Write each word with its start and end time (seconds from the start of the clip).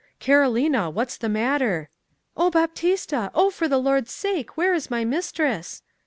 'Carolina! 0.19 0.89
What's 0.89 1.15
the 1.15 1.29
matter?' 1.29 1.91
'O 2.35 2.49
Baptista! 2.49 3.29
O, 3.35 3.51
for 3.51 3.67
the 3.67 3.77
Lord's 3.77 4.09
sake! 4.11 4.57
where 4.57 4.73
is 4.73 4.89
my 4.89 5.05
mistress? 5.05 5.83